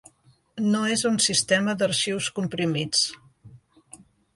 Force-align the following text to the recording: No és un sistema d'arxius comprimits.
No 0.75 0.81
és 0.93 1.03
un 1.11 1.21
sistema 1.27 1.77
d'arxius 1.83 2.33
comprimits. 2.41 3.09